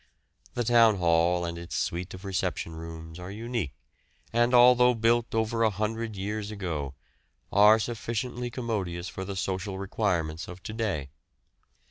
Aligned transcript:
The 0.55 0.63
Town 0.63 0.95
Hall 0.95 1.45
and 1.45 1.59
its 1.59 1.75
suite 1.75 2.15
of 2.15 2.25
reception 2.25 2.73
rooms 2.75 3.19
are 3.19 3.29
unique, 3.29 3.75
and 4.33 4.51
although 4.51 4.95
built 4.95 5.35
over 5.35 5.59
100 5.61 6.15
years 6.15 6.49
ago, 6.49 6.95
are 7.53 7.77
sufficiently 7.77 8.49
commodious 8.49 9.07
for 9.07 9.23
the 9.23 9.35
social 9.35 9.77
requirements 9.77 10.47
of 10.47 10.63
to 10.63 10.73
day. 10.73 11.11